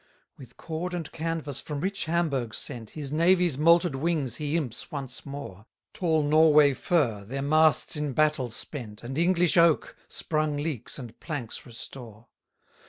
[0.37, 4.91] 143 With cord and canvas from rich Hamburgh sent, His navy's molted wings he imps
[4.91, 10.97] once more: Tall Norway fir, their masts in battle spent, And English oak, sprung leaks
[10.97, 12.25] and planks restore.